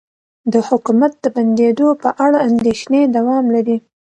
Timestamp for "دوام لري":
3.15-3.77